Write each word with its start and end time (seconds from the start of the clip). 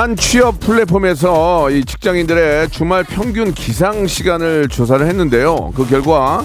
한 0.00 0.16
취업 0.16 0.58
플랫폼에서 0.60 1.70
이 1.70 1.84
직장인들의 1.84 2.70
주말 2.70 3.04
평균 3.04 3.52
기상 3.52 4.06
시간을 4.06 4.68
조사를 4.68 5.06
했는데요. 5.06 5.72
그 5.76 5.86
결과 5.86 6.42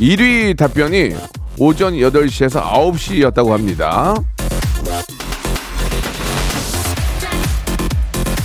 1위 0.00 0.56
답변이 0.56 1.14
오전 1.58 1.92
8시에서 1.92 2.62
9시였다고 2.62 3.50
합니다. 3.50 4.14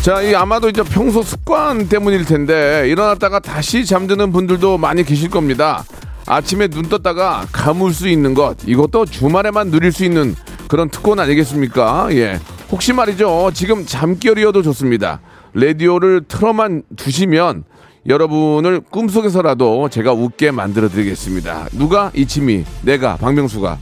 자, 0.01 0.21
이 0.21 0.35
아마도 0.35 0.67
이제 0.67 0.83
평소 0.83 1.23
습관 1.23 1.87
때문일 1.87 2.25
텐데 2.25 2.83
일어났다가 2.89 3.39
다시 3.39 3.85
잠드는 3.85 4.33
분들도 4.33 4.77
많이 4.77 5.05
계실 5.05 5.29
겁니다. 5.29 5.85
아침에 6.25 6.67
눈 6.67 6.89
떴다가 6.89 7.45
감을 7.53 7.93
수 7.93 8.09
있는 8.09 8.33
것 8.33 8.57
이것도 8.65 9.05
주말에만 9.05 9.71
누릴 9.71 9.93
수 9.93 10.03
있는 10.03 10.35
그런 10.67 10.89
특권 10.89 11.21
아니겠습니까? 11.21 12.09
예. 12.11 12.37
혹시 12.71 12.93
말이죠. 12.93 13.51
지금 13.53 13.85
잠결이어도 13.85 14.61
좋습니다. 14.61 15.19
라디오를 15.53 16.23
틀어만 16.27 16.83
두시면 16.95 17.65
여러분을 18.07 18.79
꿈속에서라도 18.79 19.89
제가 19.89 20.13
웃게 20.13 20.51
만들어 20.51 20.87
드리겠습니다. 20.87 21.67
누가 21.73 22.11
이치미, 22.15 22.63
내가 22.83 23.17
박명수가 23.17 23.77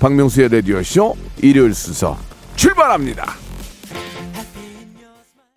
박명수의 0.00 0.48
라디오 0.50 0.82
쇼 0.82 1.16
일요일 1.42 1.74
순서 1.74 2.16
출발합니다. 2.54 3.26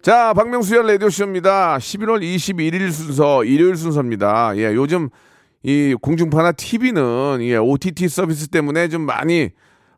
자, 0.01 0.33
박명수의 0.33 0.87
라디오 0.87 1.11
쇼입니다. 1.11 1.77
11월 1.77 2.23
21일 2.23 2.91
순서, 2.91 3.43
일요일 3.43 3.77
순서입니다. 3.77 4.53
예, 4.57 4.73
요즘 4.73 5.09
이 5.61 5.95
공중파나 6.01 6.53
TV는 6.53 7.37
예, 7.41 7.57
OTT 7.57 8.09
서비스 8.09 8.47
때문에 8.47 8.87
좀 8.87 9.03
많이 9.03 9.51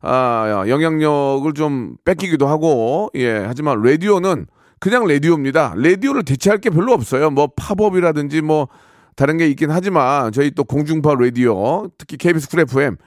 아, 0.06 0.66
영향력을 0.68 1.52
좀 1.54 1.96
뺏기기도 2.04 2.48
하고, 2.48 3.10
예, 3.16 3.32
하지만 3.38 3.82
라디오는 3.82 4.46
그냥 4.80 5.08
라디오입니다. 5.08 5.76
라디오를 5.78 6.24
대체할 6.24 6.60
게 6.60 6.70
별로 6.70 6.92
없어요. 6.92 7.30
뭐 7.30 7.48
팝업이라든지 7.56 8.42
뭐 8.42 8.68
다른 9.16 9.38
게 9.38 9.48
있긴 9.48 9.72
하지만 9.72 10.32
저희 10.34 10.52
또 10.52 10.66
공중파 10.66 11.16
라디오, 11.16 11.88
특히 11.98 12.18
KBS 12.18 12.50
Cool 12.50 12.60
FM, 12.62 12.98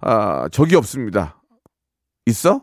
아, 0.00 0.48
적이 0.50 0.76
없습니다. 0.76 1.42
있어? 2.24 2.62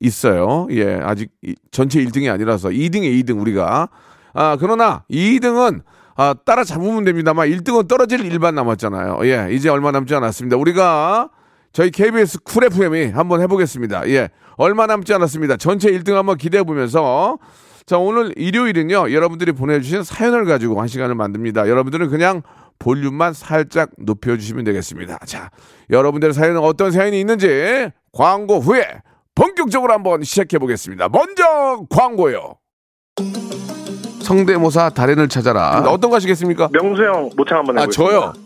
있어요. 0.00 0.66
예, 0.70 0.94
아직 1.02 1.30
이- 1.42 1.54
전체 1.70 2.02
1등이 2.02 2.32
아니라서 2.32 2.70
2등에 2.70 3.22
2등 3.22 3.40
우리가. 3.40 3.88
아, 4.32 4.56
그러나 4.58 5.04
2등은 5.10 5.82
아, 6.16 6.34
따라잡으면 6.46 7.04
됩니다만 7.04 7.48
1등은 7.50 7.86
떨어질 7.88 8.24
일만 8.24 8.54
남았잖아요. 8.54 9.18
예, 9.24 9.48
이제 9.52 9.68
얼마 9.68 9.90
남지 9.90 10.14
않았습니다. 10.14 10.56
우리가 10.56 11.28
저희 11.76 11.90
KBS 11.90 12.38
쿨 12.42 12.64
FM이 12.64 13.10
한번 13.10 13.42
해보겠습니다. 13.42 14.08
예, 14.08 14.30
얼마 14.56 14.86
남지 14.86 15.12
않았습니다. 15.12 15.58
전체 15.58 15.90
1등 15.90 16.14
한번 16.14 16.38
기대해 16.38 16.64
보면서 16.64 17.36
자, 17.84 17.98
오늘 17.98 18.32
일요일은요, 18.34 19.12
여러분들이 19.12 19.52
보내주신 19.52 20.02
사연을 20.02 20.46
가지고 20.46 20.80
한 20.80 20.88
시간을 20.88 21.14
만듭니다. 21.14 21.68
여러분들은 21.68 22.08
그냥 22.08 22.40
볼륨만 22.78 23.34
살짝 23.34 23.90
높여주시면 23.98 24.64
되겠습니다. 24.64 25.18
자, 25.26 25.50
여러분들의 25.90 26.32
사연은 26.32 26.62
어떤 26.62 26.92
사연이 26.92 27.20
있는지 27.20 27.90
광고 28.10 28.58
후에 28.58 29.02
본격적으로 29.34 29.92
한번 29.92 30.22
시작해 30.22 30.58
보겠습니다. 30.58 31.10
먼저 31.10 31.84
광고요. 31.90 32.54
성대모사 34.22 34.88
달인을 34.88 35.28
찾아라. 35.28 35.84
어떤 35.88 36.08
거 36.08 36.16
하시겠습니까? 36.16 36.70
명수 36.72 37.04
형 37.04 37.30
모창 37.36 37.58
한번 37.58 37.76
아, 37.76 37.82
해보겠습니다. 37.82 38.32
저요. 38.32 38.45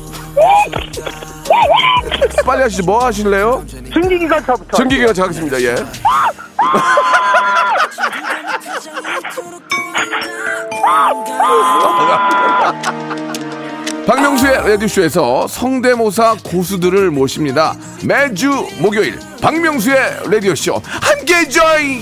빨리 2.45 2.61
하시죠. 2.63 2.83
뭐 2.83 3.05
하실래요? 3.05 3.63
승기기관차부터. 3.93 4.77
전기기가 4.77 5.13
자겠습니다. 5.13 5.61
예. 5.61 5.75
박명수의 14.07 14.69
라디오쇼에서 14.69 15.47
성대모사 15.47 16.37
고수들을 16.43 17.11
모십니다. 17.11 17.75
매주 18.03 18.67
목요일 18.79 19.19
박명수의 19.41 20.23
라디오쇼 20.29 20.81
함께 20.83 21.47
join! 21.47 22.01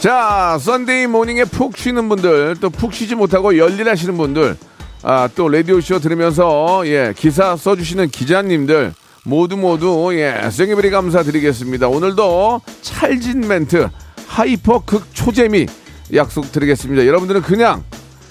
자, 0.00 0.58
Sunday 0.60 1.08
morning에 1.08 1.44
푹 1.44 1.76
쉬는 1.76 2.08
분들, 2.08 2.56
또 2.60 2.70
푹 2.70 2.92
쉬지 2.94 3.14
못하고 3.16 3.58
열일하시는 3.58 4.16
분들, 4.16 4.56
아, 5.02 5.28
또 5.34 5.48
라디오쇼 5.48 5.98
들으면서, 5.98 6.82
예, 6.86 7.12
기사 7.16 7.56
써주시는 7.56 8.10
기자님들, 8.10 8.94
모두 9.24 9.56
모두, 9.56 10.10
예, 10.12 10.48
thank 10.50 10.67
you 10.67 10.77
very 10.77 10.90
감사드리겠습니다. 10.90 11.88
오늘도 11.88 12.60
찰진 12.82 13.40
멘트, 13.40 13.88
hyper 14.28 14.82
극 14.84 15.12
초재미 15.14 15.66
약속드리겠습니다. 16.14 17.04
여러분들은 17.06 17.42
그냥, 17.42 17.82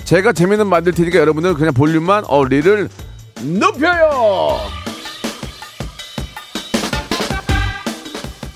제가 0.06 0.32
재미는 0.32 0.68
만들 0.68 0.94
테니까 0.94 1.20
여러분들은 1.20 1.56
그냥 1.56 1.74
볼륨만 1.74 2.24
어리를 2.28 2.88
높여요! 3.42 4.58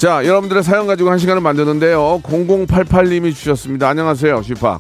자, 0.02 0.26
여러분들의 0.26 0.64
사연 0.64 0.88
가지고 0.88 1.12
한 1.12 1.20
시간을 1.20 1.44
만드는데요. 1.44 2.22
0088님이 2.24 3.36
주셨습니다. 3.36 3.88
안녕하세요, 3.88 4.42
슈파. 4.42 4.80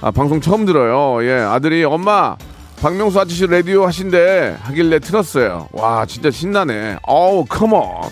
아, 0.00 0.10
방송 0.10 0.40
처음 0.40 0.64
들어요. 0.64 1.22
예, 1.22 1.34
아들이 1.38 1.84
엄마, 1.84 2.34
박명수 2.80 3.20
아저씨 3.20 3.46
라디오 3.46 3.84
하신대 3.84 4.56
하길래 4.58 5.00
틀었어요. 5.00 5.68
와, 5.72 6.06
진짜 6.06 6.30
신나네. 6.30 6.96
어우, 7.02 7.44
컴온. 7.44 8.08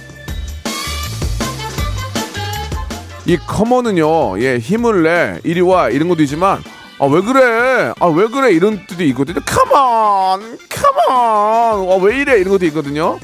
이 3.25 3.39
컴온은요, 3.39 4.39
예, 4.43 4.59
힘을 4.59 5.05
내, 5.05 5.41
이리 5.43 5.63
와, 5.63 5.89
이런 5.89 6.07
것도 6.11 6.23
있지만, 6.25 6.63
아, 6.99 7.07
왜 7.07 7.23
그래? 7.23 7.95
아, 7.99 8.07
왜 8.09 8.27
그래? 8.27 8.53
이런 8.53 8.87
뜻도 8.87 9.05
있거든요. 9.05 9.41
컴온! 9.47 10.59
컴온! 10.69 11.89
어, 11.89 11.99
왜 12.03 12.21
이래? 12.21 12.39
이런 12.39 12.51
것도 12.51 12.67
있거든요. 12.67 13.19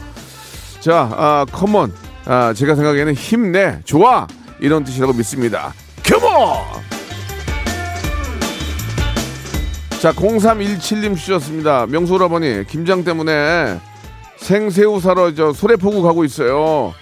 자, 0.80 1.10
아, 1.12 1.44
컴온. 1.52 1.92
아, 2.26 2.52
제가 2.54 2.74
생각에는 2.74 3.14
힘내, 3.14 3.78
좋아 3.84 4.26
이런 4.60 4.84
뜻이라고 4.84 5.12
믿습니다. 5.14 5.74
컴온! 6.04 6.82
자, 10.00 10.12
0317님 10.12 11.16
주셨습니다. 11.16 11.86
명수 11.86 12.14
오라버니, 12.14 12.66
김장 12.66 13.04
때문에 13.04 13.78
생새우 14.38 15.00
사러 15.00 15.34
저 15.34 15.52
소래포구 15.52 16.02
가고 16.02 16.24
있어요. 16.24 16.92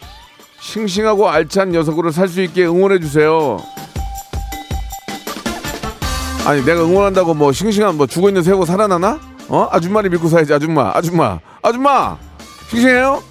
싱싱하고 0.61 1.28
알찬 1.28 1.70
녀석으로 1.73 2.11
살 2.11 2.28
수 2.28 2.43
있게 2.43 2.66
응원해 2.66 2.99
주세요. 3.00 3.58
아니 6.46 6.62
내가 6.64 6.82
응원한다고 6.84 7.32
뭐 7.34 7.52
싱싱한 7.52 7.96
뭐 7.96 8.06
죽어 8.06 8.28
있는 8.28 8.43
새우 8.43 8.64
살아나나? 8.66 9.19
어? 9.49 9.69
아줌마를 9.70 10.11
믿고 10.11 10.28
사야지 10.28 10.52
아줌마 10.52 10.90
아줌마 10.94 11.38
아줌마 11.62 12.16
싱싱해요? 12.70 13.23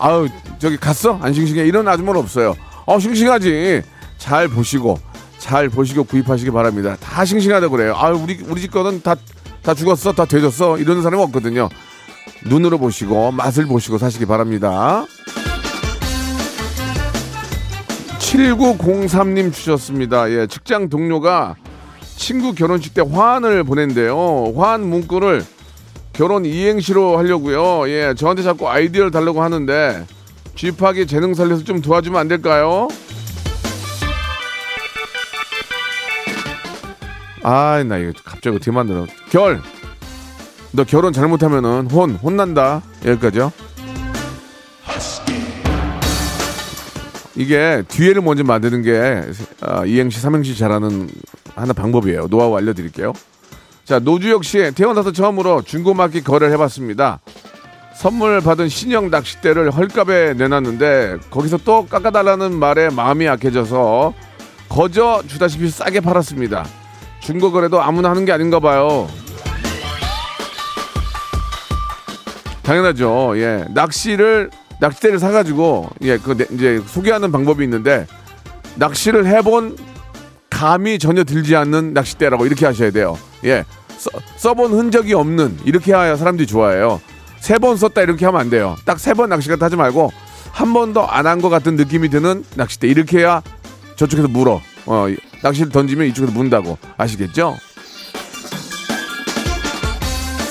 아유 0.00 0.28
저기 0.58 0.76
갔어? 0.76 1.18
안 1.22 1.32
싱싱해? 1.32 1.66
이런 1.66 1.86
아줌마는 1.86 2.20
없어요. 2.20 2.56
어 2.86 2.98
싱싱하지. 2.98 3.82
잘 4.18 4.48
보시고 4.48 4.98
잘 5.38 5.68
보시고 5.68 6.04
구입하시기 6.04 6.50
바랍니다. 6.50 6.96
다 7.00 7.24
싱싱하다 7.24 7.68
고 7.68 7.76
그래요. 7.76 7.94
아유 7.96 8.14
우리 8.14 8.38
우리 8.48 8.60
집 8.60 8.70
거는 8.72 9.02
다 9.02 9.14
다 9.62 9.74
죽었어, 9.74 10.12
다 10.12 10.24
되졌어 10.24 10.78
이러는 10.78 11.02
사람이 11.02 11.22
없거든요. 11.24 11.68
눈으로 12.46 12.78
보시고 12.78 13.32
맛을 13.32 13.66
보시고 13.66 13.98
사시기 13.98 14.26
바랍니다. 14.26 15.04
7903님 18.18 19.52
주셨습니다. 19.52 20.30
예, 20.30 20.46
직장 20.46 20.88
동료가 20.88 21.56
친구 22.16 22.54
결혼식 22.54 22.94
때 22.94 23.02
화환을 23.02 23.64
보낸대요. 23.64 24.54
화환 24.56 24.86
문구를 24.88 25.44
결혼 26.20 26.44
이행시로 26.44 27.16
하려고요. 27.16 27.88
예, 27.88 28.12
저한테 28.14 28.42
자꾸 28.42 28.68
아이디어를 28.68 29.10
달라고 29.10 29.42
하는데 29.42 30.04
쥐파기 30.54 31.06
재능 31.06 31.32
살려서 31.32 31.64
좀 31.64 31.80
도와주면 31.80 32.20
안 32.20 32.28
될까요? 32.28 32.88
아, 37.42 37.82
나 37.84 37.96
이거 37.96 38.12
갑자기 38.22 38.54
어떻게 38.54 38.70
만들어? 38.70 39.06
결, 39.30 39.62
너 40.72 40.84
결혼 40.84 41.14
잘못하면은 41.14 41.90
혼 41.90 42.10
혼난다. 42.16 42.82
여기까지요. 43.06 43.50
이게 47.34 47.82
뒤에를 47.88 48.20
먼저 48.20 48.44
만드는 48.44 48.82
게 48.82 49.22
아, 49.62 49.86
이행시 49.86 50.20
삼행시 50.20 50.54
잘하는 50.58 51.08
하나 51.54 51.72
방법이에요. 51.72 52.26
노하우 52.28 52.54
알려드릴게요. 52.58 53.14
자 53.90 53.98
노주혁 53.98 54.44
씨 54.44 54.70
태어나서 54.76 55.10
처음으로 55.10 55.62
중고마켓 55.62 56.22
거래를 56.22 56.54
해봤습니다. 56.54 57.18
선물 57.92 58.40
받은 58.40 58.68
신형 58.68 59.10
낚싯대를 59.10 59.72
헐값에 59.72 60.34
내놨는데 60.34 61.16
거기서 61.28 61.56
또 61.64 61.86
깎아달라는 61.88 62.52
말에 62.54 62.88
마음이 62.90 63.26
약해져서 63.26 64.14
거저 64.68 65.24
주다시피 65.26 65.68
싸게 65.70 65.98
팔았습니다. 66.02 66.66
중고 67.18 67.50
거래도 67.50 67.82
아무나 67.82 68.10
하는 68.10 68.24
게 68.24 68.30
아닌가 68.30 68.60
봐요. 68.60 69.08
당연하죠. 72.62 73.32
예. 73.38 73.64
낚시를 73.70 74.50
낚싯대를 74.78 75.18
사가지고 75.18 75.90
예, 76.02 76.16
그 76.16 76.36
내- 76.36 76.46
이제 76.52 76.80
소개하는 76.86 77.32
방법이 77.32 77.64
있는데 77.64 78.06
낚시를 78.76 79.26
해본 79.26 79.76
감이 80.48 81.00
전혀 81.00 81.24
들지 81.24 81.56
않는 81.56 81.92
낚싯대라고 81.92 82.46
이렇게 82.46 82.66
하셔야 82.66 82.92
돼요. 82.92 83.18
예. 83.44 83.64
써, 84.00 84.10
써본 84.38 84.72
흔적이 84.72 85.12
없는 85.14 85.58
이렇게 85.64 85.92
해야 85.92 86.16
사람들이 86.16 86.46
좋아해요. 86.46 87.00
세 87.40 87.58
번 87.58 87.76
썼다 87.76 88.00
이렇게 88.02 88.24
하면 88.26 88.40
안 88.40 88.48
돼요. 88.50 88.76
딱 88.86 88.98
세 88.98 89.12
번 89.14 89.28
낚시가 89.28 89.56
타지 89.56 89.76
말고 89.76 90.10
한 90.52 90.72
번도 90.72 91.06
안한 91.06 91.40
것 91.42 91.48
같은 91.50 91.76
느낌이 91.76 92.08
드는 92.08 92.44
낚싯대 92.56 92.88
이렇게 92.88 93.18
해야 93.18 93.42
저쪽에서 93.96 94.28
물어. 94.28 94.60
어, 94.86 95.06
낚시를 95.42 95.70
던지면 95.70 96.06
이쪽에서 96.08 96.32
문다고 96.32 96.78
아시겠죠? 96.96 97.56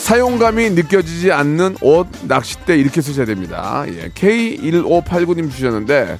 사용감이 0.01 0.71
느껴지지 0.71 1.31
않는 1.31 1.77
옷, 1.81 2.07
낚싯대 2.23 2.75
이렇게 2.77 3.01
쓰셔야 3.01 3.25
됩니다. 3.25 3.83
예, 3.87 4.09
K1589님 4.09 5.51
주셨는데 5.51 6.17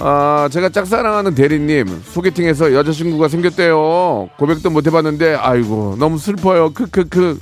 아, 0.00 0.48
제가 0.52 0.68
짝사랑하는 0.68 1.34
대리님 1.34 2.02
소개팅에서 2.04 2.72
여자친구가 2.72 3.28
생겼대요. 3.28 4.28
고백도 4.38 4.70
못 4.70 4.86
해봤는데 4.86 5.34
아이고 5.34 5.96
너무 5.98 6.18
슬퍼요. 6.18 6.72
크크크. 6.72 7.38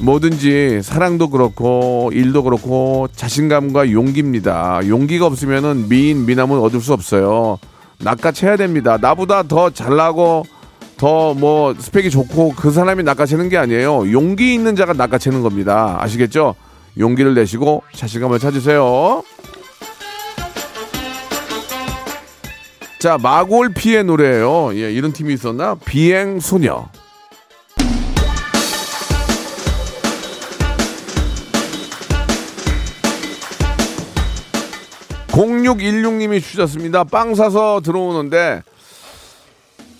뭐든지 0.00 0.80
사랑도 0.82 1.30
그렇고 1.30 2.10
일도 2.12 2.42
그렇고 2.42 3.08
자신감과 3.14 3.92
용기입니다. 3.92 4.80
용기가 4.88 5.26
없으면은 5.26 5.88
미인 5.88 6.26
미남은 6.26 6.58
얻을 6.58 6.80
수 6.80 6.92
없어요. 6.92 7.58
낚아채야 8.00 8.56
됩니다. 8.56 8.98
나보다 9.00 9.44
더 9.44 9.70
잘나고 9.70 10.44
더 10.96 11.34
뭐 11.34 11.74
스펙이 11.76 12.10
좋고 12.10 12.54
그 12.56 12.70
사람이 12.70 13.02
낚아채는 13.02 13.48
게 13.48 13.56
아니에요. 13.58 14.12
용기 14.12 14.54
있는 14.54 14.76
자가 14.76 14.92
낚아채는 14.92 15.42
겁니다. 15.42 15.96
아시겠죠? 16.00 16.54
용기를 16.98 17.34
내시고 17.34 17.82
자신감을 17.94 18.38
찾으세요. 18.38 19.22
자, 23.02 23.18
마골피의 23.20 24.04
노래예요. 24.04 24.76
예, 24.76 24.92
이런 24.92 25.12
팀이 25.12 25.34
있었나? 25.34 25.74
비행 25.74 26.38
소녀. 26.38 26.88
0616님이 35.30 36.40
주셨습니다. 36.40 37.02
빵 37.02 37.34
사서 37.34 37.80
들어오는데 37.80 38.62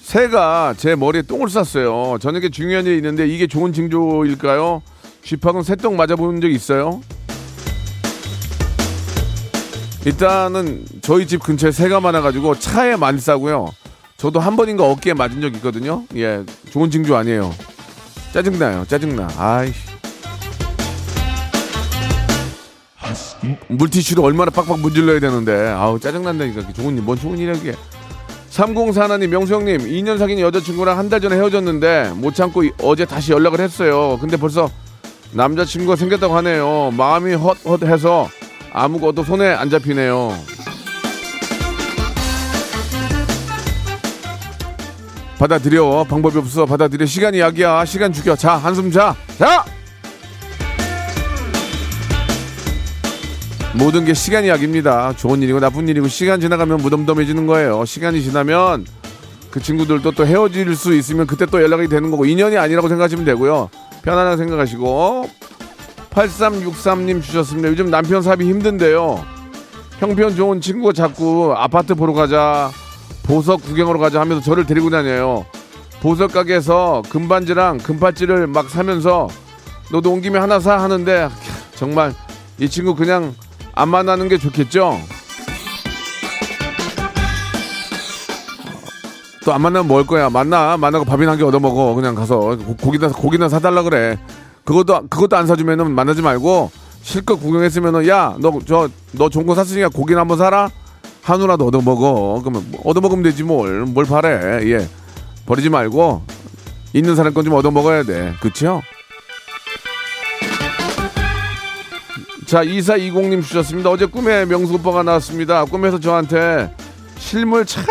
새가 0.02 0.74
제 0.76 0.94
머리에 0.94 1.22
똥을 1.22 1.48
쌌어요. 1.48 2.18
저녁에 2.20 2.50
중요한 2.50 2.86
일이 2.86 2.98
있는데 2.98 3.26
이게 3.26 3.48
좋은 3.48 3.72
징조일까요? 3.72 4.80
쥐팍은 5.24 5.64
새똥 5.64 5.96
맞아본 5.96 6.40
적 6.40 6.48
있어요? 6.48 7.00
일단은 10.04 10.84
저희 11.00 11.26
집 11.26 11.42
근처에 11.42 11.70
새가 11.70 12.00
많아가지고 12.00 12.58
차에 12.58 12.96
많이 12.96 13.20
싸고요. 13.20 13.72
저도 14.16 14.40
한 14.40 14.56
번인가 14.56 14.84
어깨에 14.84 15.14
맞은 15.14 15.40
적 15.40 15.54
있거든요. 15.56 16.04
예, 16.16 16.44
좋은 16.70 16.90
징조 16.90 17.16
아니에요. 17.16 17.52
짜증나요, 18.32 18.84
짜증나. 18.88 19.28
아이씨. 19.36 19.78
물티슈로 23.68 24.22
얼마나 24.22 24.50
빡빡 24.50 24.78
문질러야 24.80 25.18
되는데 25.18 25.52
아우 25.70 25.98
짜증난다니까 25.98 26.72
좋은 26.72 26.96
일, 26.96 27.02
뭔 27.02 27.18
좋은 27.18 27.36
일이야 27.36 27.54
그게 27.54 27.74
3041님 28.50 29.26
명수형님 29.28 29.78
2년 29.80 30.18
사귄 30.18 30.38
여자친구랑 30.38 30.96
한 30.96 31.08
달 31.10 31.20
전에 31.20 31.34
헤어졌는데 31.36 32.12
못 32.14 32.34
참고 32.36 32.62
이- 32.62 32.70
어제 32.80 33.04
다시 33.04 33.32
연락을 33.32 33.60
했어요 33.60 34.16
근데 34.20 34.36
벌써 34.36 34.70
남자친구가 35.32 35.96
생겼다고 35.96 36.36
하네요 36.36 36.92
마음이 36.96 37.34
헛헛해서 37.34 38.28
아무것도 38.72 39.24
손에 39.24 39.48
안 39.52 39.70
잡히네요 39.70 40.36
받아들여 45.38 46.06
방법이 46.08 46.38
없어 46.38 46.66
받아들여 46.66 47.04
시간이 47.04 47.40
약이야 47.40 47.84
시간 47.84 48.12
죽여 48.12 48.36
자 48.36 48.56
한숨 48.56 48.90
자 48.90 49.14
자! 49.38 49.64
모든 53.74 54.04
게 54.04 54.12
시간이 54.12 54.48
약입니다. 54.48 55.14
좋은 55.16 55.42
일이고 55.42 55.58
나쁜 55.58 55.88
일이고 55.88 56.06
시간 56.06 56.40
지나가면 56.40 56.76
무덤덤해지는 56.78 57.46
거예요. 57.46 57.84
시간이 57.84 58.22
지나면 58.22 58.86
그 59.50 59.60
친구들도 59.60 60.12
또 60.12 60.26
헤어질 60.26 60.76
수 60.76 60.94
있으면 60.94 61.26
그때 61.26 61.46
또 61.46 61.62
연락이 61.62 61.88
되는 61.88 62.10
거고 62.10 62.24
인연이 62.24 62.56
아니라고 62.58 62.88
생각하시면 62.88 63.24
되고요. 63.24 63.70
편안하게 64.02 64.36
생각하시고 64.36 65.30
8363님 66.14 67.22
주셨습니다. 67.22 67.68
요즘 67.68 67.90
남편 67.90 68.22
사업이 68.22 68.44
힘든데요. 68.48 69.24
형편 69.98 70.34
좋은 70.36 70.60
친구가 70.60 70.92
자꾸 70.92 71.54
아파트 71.56 71.94
보러 71.94 72.12
가자 72.12 72.70
보석 73.22 73.62
구경하러 73.62 73.98
가자 73.98 74.20
하면서 74.20 74.42
저를 74.42 74.66
데리고 74.66 74.90
다녀요. 74.90 75.46
보석 76.00 76.32
가게에서 76.32 77.02
금반지랑 77.08 77.78
금팔찌를 77.78 78.46
막 78.48 78.68
사면서 78.68 79.28
너도 79.92 80.12
온 80.12 80.20
김에 80.20 80.38
하나 80.38 80.58
사 80.58 80.78
하는데 80.80 81.28
정말 81.76 82.12
이 82.58 82.68
친구 82.68 82.94
그냥 82.94 83.34
안 83.74 83.88
만나는 83.88 84.28
게 84.28 84.36
좋겠죠? 84.38 84.98
또 89.44 89.52
안 89.52 89.60
만나면 89.60 89.88
뭘 89.88 90.06
거야? 90.06 90.30
만나 90.30 90.76
만나고 90.76 91.04
밥이나 91.04 91.32
한 91.32 91.38
개 91.38 91.44
얻어 91.44 91.58
먹어. 91.58 91.94
그냥 91.94 92.14
가서 92.14 92.38
고- 92.38 92.76
고기나 92.80 93.08
고기나 93.08 93.48
사달라 93.48 93.82
그래. 93.82 94.16
그것도 94.64 95.08
그것도 95.08 95.36
안 95.36 95.46
사주면은 95.46 95.90
만나지 95.92 96.22
말고 96.22 96.70
실컷 97.02 97.36
구경했으면은 97.36 98.06
야 98.08 98.36
너 98.38 98.58
저너 98.64 99.28
좋은 99.30 99.46
거 99.46 99.54
샀으니까 99.54 99.88
고기나 99.88 100.20
한번 100.20 100.38
사라. 100.38 100.70
한우라도 101.22 101.66
얻어 101.66 101.80
먹어. 101.80 102.40
그러면 102.42 102.66
뭐 102.70 102.80
얻어 102.84 103.00
먹으면 103.00 103.22
되지 103.22 103.42
뭘뭘 103.44 104.06
바래. 104.06 104.28
예 104.72 104.88
버리지 105.46 105.68
말고 105.70 106.22
있는 106.92 107.16
사람 107.16 107.32
건 107.34 107.44
좀 107.44 107.54
얻어 107.54 107.70
먹어야 107.70 108.02
돼. 108.04 108.34
그렇죠? 108.40 108.82
자, 112.46 112.62
2420님 112.64 113.42
주셨습니다. 113.42 113.88
어제 113.88 114.04
꿈에 114.04 114.44
명수 114.44 114.74
오빠가 114.74 115.02
나왔습니다. 115.02 115.64
꿈에서 115.64 115.98
저한테 115.98 116.74
실물 117.18 117.64
참 117.64 117.84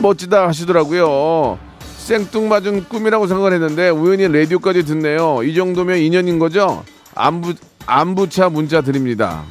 멋지다 0.00 0.48
하시더라고요. 0.48 1.58
생뚱맞은 2.06 2.84
꿈이라고 2.88 3.26
생각을 3.26 3.52
했는데 3.52 3.88
우연히 3.88 4.28
라디오까지 4.28 4.84
듣네요. 4.84 5.42
이 5.42 5.54
정도면 5.56 5.98
인연인 5.98 6.38
거죠? 6.38 6.84
안부 7.16 7.54
안부차 7.84 8.48
문자 8.48 8.80
드립니다. 8.80 9.42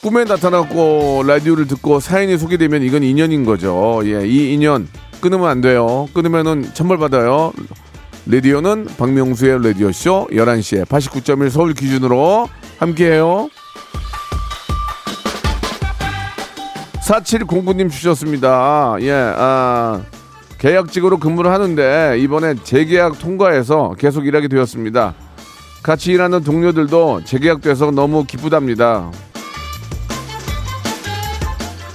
꿈에 0.00 0.22
나타났고 0.22 1.24
라디오를 1.26 1.66
듣고 1.66 1.98
사연이 1.98 2.38
소개되면 2.38 2.82
이건 2.82 3.02
인연인 3.02 3.44
거죠. 3.44 4.00
예, 4.04 4.24
이 4.24 4.54
인연 4.54 4.86
끊으면 5.20 5.48
안 5.48 5.60
돼요. 5.60 6.08
끊으면은 6.14 6.72
천벌 6.72 6.98
받아요. 6.98 7.52
라디오는 8.26 8.86
박명수의 8.96 9.60
라디오 9.64 9.90
쇼 9.90 10.28
11시에 10.30 10.84
89.1 10.84 11.50
서울 11.50 11.74
기준으로 11.74 12.48
함께해요. 12.78 13.48
4709님 17.06 17.88
주셨습니다. 17.90 18.96
예, 19.00 19.12
아, 19.12 20.02
계약직으로 20.58 21.18
근무를 21.18 21.52
하는데 21.52 22.16
이번에 22.18 22.54
재계약 22.64 23.20
통과해서 23.20 23.94
계속 23.96 24.26
일하게 24.26 24.48
되었습니다. 24.48 25.14
같이 25.84 26.10
일하는 26.12 26.42
동료들도 26.42 27.22
재계약돼서 27.24 27.92
너무 27.92 28.24
기쁘답니다. 28.24 29.12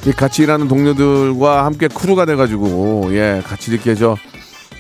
이 0.05 0.11
같이 0.13 0.43
일하는 0.43 0.67
동료들과 0.67 1.65
함께 1.65 1.87
크루가 1.87 2.25
돼가지고 2.25 3.09
예 3.11 3.41
같이 3.45 3.71
이렇게 3.71 3.93
저 3.95 4.15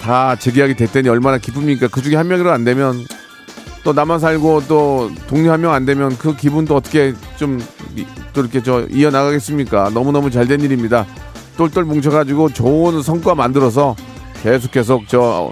다 0.01 0.35
재계약이 0.35 0.73
됐더니 0.73 1.09
얼마나 1.09 1.37
기쁩니까? 1.37 1.87
그 1.87 2.01
중에 2.01 2.15
한 2.15 2.27
명이라도 2.27 2.51
안 2.51 2.63
되면 2.63 3.05
또 3.83 3.93
나만 3.93 4.19
살고 4.19 4.63
또 4.67 5.09
동료 5.27 5.51
한 5.51 5.61
명 5.61 5.73
안 5.73 5.85
되면 5.85 6.15
그 6.17 6.35
기분도 6.35 6.75
어떻게 6.75 7.13
좀 7.37 7.59
또 8.33 8.41
이렇게 8.41 8.63
저 8.63 8.85
이어 8.89 9.09
나가겠습니까? 9.11 9.89
너무 9.93 10.11
너무 10.11 10.31
잘 10.31 10.47
된 10.47 10.61
일입니다. 10.61 11.05
똘똘 11.57 11.83
뭉쳐가지고 11.83 12.49
좋은 12.49 13.01
성과 13.01 13.35
만들어서 13.35 13.95
계속 14.41 14.71
계속 14.71 15.07
저 15.07 15.51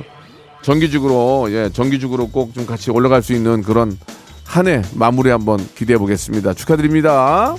정규직으로 0.62 1.48
예 1.51 1.69
정규직으로 1.74 2.29
꼭 2.29 2.53
좀 2.53 2.65
같이 2.65 2.89
올라갈 2.91 3.21
수 3.21 3.33
있는 3.33 3.62
그런 3.63 3.98
한 4.45 4.67
해 4.67 4.81
마무리 4.93 5.29
한번 5.29 5.59
기대해 5.75 5.98
보겠습니다. 5.98 6.53
축하드립니다. 6.53 7.55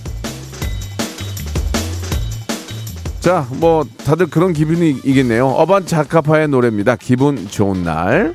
자, 3.21 3.47
뭐 3.51 3.85
다들 4.05 4.27
그런 4.29 4.55
기분이겠네요. 4.55 5.47
어반 5.47 5.85
자카파의 5.85 6.49
노래입니다. 6.49 6.97
기분 6.97 7.47
좋은 7.49 7.85
날. 7.85 8.35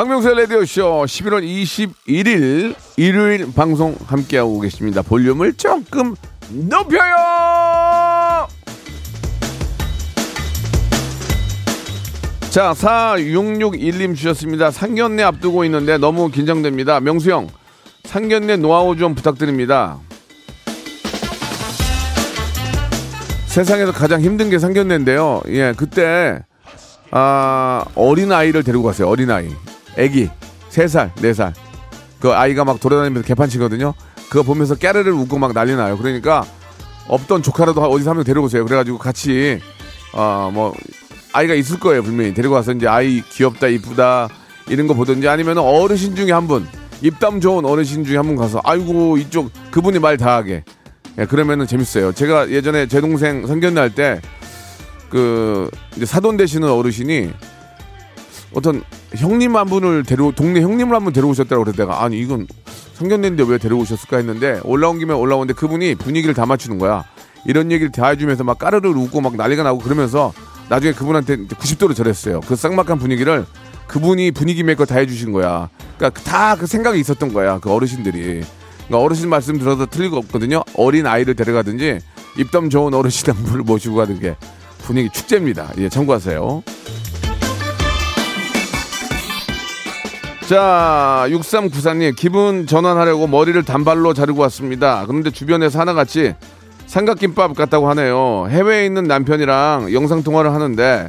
박명수의 0.00 0.34
라디오쇼 0.34 1.04
11월 1.04 1.44
21일 2.06 2.74
일요일 2.96 3.52
방송 3.52 3.94
함께하고 4.06 4.58
계십니다. 4.60 5.02
볼륨을 5.02 5.52
조금 5.52 6.16
높여요! 6.48 7.12
자, 12.48 12.72
4661님 12.72 14.16
주셨습니다. 14.16 14.70
상견례 14.70 15.22
앞두고 15.22 15.66
있는데 15.66 15.98
너무 15.98 16.30
긴장됩니다. 16.30 17.00
명수 17.00 17.30
형, 17.30 17.48
상견례 18.04 18.56
노하우 18.56 18.96
좀 18.96 19.14
부탁드립니다. 19.14 19.98
세상에서 23.48 23.92
가장 23.92 24.22
힘든 24.22 24.48
게 24.48 24.58
상견례인데요. 24.58 25.42
예, 25.48 25.74
그때 25.76 26.40
아, 27.10 27.84
어린 27.94 28.32
아이를 28.32 28.64
데리고 28.64 28.84
갔어요. 28.84 29.06
어린 29.06 29.30
아이. 29.30 29.50
애기. 29.96 30.28
3살, 30.70 31.12
4살. 31.14 31.52
그 32.20 32.32
아이가 32.32 32.64
막 32.64 32.78
돌아다니면서 32.80 33.26
개판치거든요. 33.26 33.94
그거 34.28 34.42
보면서 34.42 34.74
깨르르 34.74 35.10
웃고 35.12 35.38
막 35.38 35.52
난리 35.52 35.74
나요. 35.74 35.96
그러니까 35.98 36.44
없던 37.08 37.42
조카라도 37.42 37.80
어디서 37.82 38.10
한 38.10 38.16
명 38.16 38.24
데려오세요. 38.24 38.64
그래가지고 38.64 38.98
같이 38.98 39.58
어, 40.12 40.50
뭐 40.52 40.72
아이가 41.32 41.54
있을 41.54 41.80
거예요. 41.80 42.02
분명히 42.02 42.32
데리고 42.34 42.54
와서 42.54 42.72
이제 42.72 42.86
아이 42.86 43.22
귀엽다, 43.30 43.66
이쁘다 43.68 44.28
이런 44.68 44.86
거 44.86 44.94
보든지 44.94 45.26
아니면 45.28 45.58
어르신 45.58 46.14
중에 46.14 46.30
한 46.32 46.46
분, 46.46 46.68
입담 47.02 47.40
좋은 47.40 47.64
어르신 47.64 48.04
중에 48.04 48.16
한 48.16 48.26
분 48.26 48.36
가서 48.36 48.60
아이고 48.64 49.16
이쪽 49.16 49.50
그분이 49.72 49.98
말 49.98 50.16
다 50.16 50.36
하게. 50.36 50.62
예, 51.18 51.24
그러면은 51.26 51.66
재밌어요. 51.66 52.12
제가 52.12 52.50
예전에 52.50 52.86
제 52.86 53.00
동생 53.00 53.46
상견례 53.46 53.80
할 53.80 53.92
때그 53.94 55.70
이제 55.96 56.06
사돈 56.06 56.36
되시는 56.36 56.68
어르신이 56.70 57.32
어떤 58.54 58.82
형님 59.16 59.56
한 59.56 59.66
분을 59.66 60.04
데려 60.04 60.30
동네 60.34 60.60
형님을 60.60 60.94
한 60.94 61.02
분 61.04 61.12
데려오셨다고 61.12 61.72
내가 61.72 62.04
아니 62.04 62.18
이건 62.20 62.46
상견례인데 62.94 63.44
왜 63.46 63.58
데려오셨을까 63.58 64.18
했는데 64.18 64.60
올라온 64.64 64.98
김에 64.98 65.12
올라오는데 65.14 65.54
그분이 65.54 65.96
분위기를 65.96 66.34
다 66.34 66.46
맞추는 66.46 66.78
거야. 66.78 67.04
이런 67.46 67.72
얘기를 67.72 67.90
다 67.90 68.08
해주면서 68.08 68.44
막 68.44 68.58
까르르 68.58 68.88
웃고 68.90 69.20
막 69.22 69.34
난리가 69.36 69.62
나고 69.62 69.78
그러면서 69.78 70.32
나중에 70.68 70.92
그분한테 70.92 71.38
90도로 71.46 71.96
절했어요. 71.96 72.40
그 72.40 72.54
삭막한 72.54 72.98
분위기를 72.98 73.46
그분이 73.88 74.30
분위기 74.32 74.62
메이커 74.62 74.84
다 74.84 74.96
해주신 74.98 75.32
거야. 75.32 75.68
그러니까 75.96 76.22
다 76.22 76.54
그 76.56 76.66
생각이 76.66 77.00
있었던 77.00 77.32
거야. 77.32 77.58
그 77.58 77.72
어르신들이. 77.72 78.42
그러니까 78.86 78.98
어르신 78.98 79.28
말씀 79.30 79.58
들어도 79.58 79.86
틀릴 79.86 80.10
거 80.10 80.18
없거든요. 80.18 80.62
어린 80.76 81.06
아이를 81.06 81.34
데려가든지 81.34 81.98
입담 82.38 82.68
좋은 82.70 82.92
어르신 82.94 83.32
한 83.32 83.42
분을 83.44 83.62
모시고 83.62 83.96
가는 83.96 84.20
게 84.20 84.36
분위기 84.84 85.08
축제입니다. 85.10 85.72
예, 85.78 85.88
참고하세요. 85.88 86.62
자, 90.50 91.26
6394님, 91.28 92.16
기분 92.16 92.66
전환하려고 92.66 93.28
머리를 93.28 93.62
단발로 93.62 94.14
자르고 94.14 94.42
왔습니다. 94.42 95.04
그런데 95.06 95.30
주변에서 95.30 95.78
하나같이 95.78 96.34
삼각김밥 96.86 97.54
같다고 97.54 97.88
하네요. 97.90 98.48
해외에 98.50 98.84
있는 98.84 99.04
남편이랑 99.04 99.92
영상통화를 99.92 100.52
하는데 100.52 101.08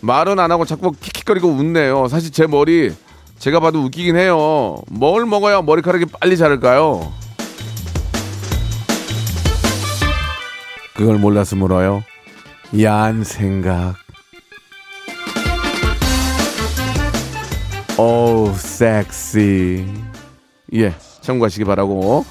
말은 0.00 0.38
안 0.38 0.50
하고 0.50 0.64
자꾸 0.64 0.92
킥킥거리고 0.92 1.48
웃네요. 1.48 2.08
사실 2.08 2.32
제 2.32 2.46
머리 2.46 2.90
제가 3.38 3.60
봐도 3.60 3.82
웃기긴 3.82 4.16
해요. 4.16 4.78
뭘 4.88 5.26
먹어야 5.26 5.60
머리카락이 5.60 6.06
빨리 6.06 6.38
자랄까요? 6.38 7.12
그걸 10.94 11.18
몰라서 11.18 11.56
물어요. 11.56 12.04
야한 12.80 13.22
생각. 13.22 13.96
어우, 18.02 18.52
섹시. 18.56 19.86
예, 20.74 20.92
참고하시기 21.20 21.64
바라고. 21.64 22.26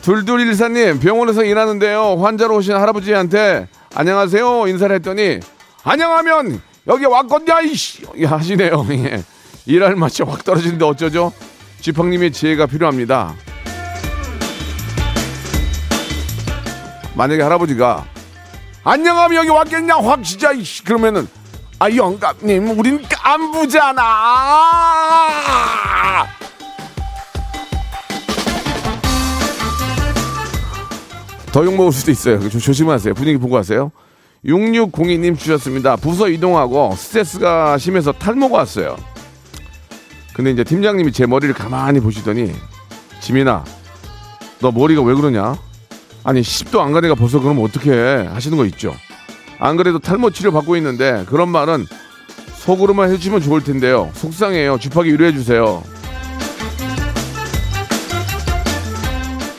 둘둘일사님, 0.00 0.98
병원에서 0.98 1.44
일하는데요. 1.44 2.22
환자로 2.22 2.56
오신 2.56 2.72
할아버지한테 2.72 3.68
안녕하세요 3.94 4.66
인사를 4.66 4.96
했더니 4.96 5.40
안녕하면 5.82 6.62
여기 6.86 7.04
왔건냐 7.04 7.60
이씨 7.60 8.06
하시네요. 8.24 8.86
예. 9.04 9.22
일할 9.66 9.94
맛이 9.94 10.22
확 10.22 10.42
떨어지는데 10.42 10.82
어쩌죠? 10.86 11.34
지팡님의 11.82 12.32
지혜가 12.32 12.64
필요합니다. 12.64 13.34
만약에 17.14 17.42
할아버지가 17.42 18.06
안녕하면 18.84 19.36
여기 19.36 19.50
왔겠냐 19.50 19.96
확 19.96 20.24
진짜 20.24 20.52
이씨 20.52 20.82
그러면은 20.82 21.28
아 21.78 21.90
영감님 21.90 22.78
우린 22.78 23.02
깐부잖아. 23.08 24.02
더 31.52 31.64
욕먹을 31.64 31.92
수도 31.92 32.10
있어요. 32.10 32.48
조- 32.48 32.58
조심하세요. 32.58 33.14
분위기 33.14 33.38
보고 33.38 33.56
하세요. 33.56 33.92
6602님 34.44 35.38
주셨습니다. 35.38 35.96
부서 35.96 36.28
이동하고 36.28 36.94
스트레스가 36.96 37.78
심해서 37.78 38.12
탈모가 38.12 38.58
왔어요. 38.58 38.96
근데 40.34 40.50
이제 40.50 40.64
팀장님이 40.64 41.12
제 41.12 41.26
머리를 41.26 41.54
가만히 41.54 42.00
보시더니 42.00 42.52
지민아 43.20 43.64
너 44.58 44.72
머리가 44.72 45.00
왜 45.02 45.14
그러냐? 45.14 45.56
아니 46.24 46.40
10도 46.40 46.80
안간 46.80 47.04
애가 47.04 47.14
벌써 47.14 47.38
그러면 47.38 47.64
어떻게 47.64 47.92
하시는 47.92 48.56
거 48.58 48.64
있죠 48.66 48.94
안 49.58 49.76
그래도 49.76 49.98
탈모 49.98 50.30
치료 50.30 50.52
받고 50.52 50.76
있는데 50.76 51.24
그런 51.28 51.48
말은 51.48 51.86
속으로만 52.58 53.10
해주시면 53.10 53.42
좋을 53.42 53.62
텐데요. 53.62 54.10
속상해요. 54.14 54.78
쥐파기 54.78 55.12
위로해 55.12 55.32
주세요. 55.32 55.82